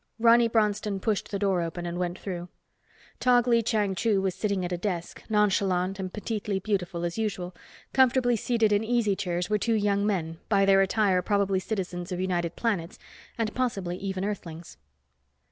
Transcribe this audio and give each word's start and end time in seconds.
Ronny 0.17 0.47
Bronston 0.47 0.99
pushed 0.99 1.29
the 1.29 1.37
door 1.37 1.61
open 1.61 1.85
and 1.85 1.99
went 1.99 2.17
through. 2.17 2.49
Tog 3.19 3.47
Lee 3.47 3.61
Chang 3.61 3.93
Chu 3.93 4.19
was 4.19 4.33
sitting 4.33 4.65
at 4.65 4.71
a 4.71 4.77
desk, 4.79 5.21
nonchalant 5.29 5.99
and 5.99 6.11
petitely 6.11 6.57
beautiful 6.57 7.05
as 7.05 7.19
usual, 7.19 7.53
comfortably 7.93 8.35
seated 8.35 8.71
in 8.73 8.83
easy 8.83 9.15
chairs 9.15 9.47
were 9.47 9.59
two 9.59 9.75
young 9.75 10.03
men 10.07 10.39
by 10.49 10.65
their 10.65 10.81
attire 10.81 11.21
probably 11.21 11.59
citizens 11.59 12.11
of 12.11 12.19
United 12.19 12.55
Planets 12.55 12.97
and 13.37 13.53
possibly 13.53 13.95
even 13.97 14.25
Earthlings. 14.25 14.77